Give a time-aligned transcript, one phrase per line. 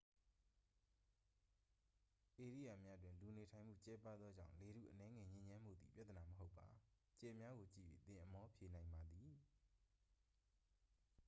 [2.43, 6.67] ဧရိယာများတွင် လူနေထိုင်မှုကျဲပါးသောကြောင့် လေထုအနည်းငယ်ညစ်ညမ်းမှုသည် ပြသနာမဟုတ်ပါ
[7.19, 9.31] ကြယ်များကို ကြည့်၍ သင်အမောဖြေနိုင်ပါသည်